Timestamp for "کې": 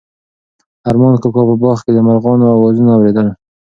1.85-1.91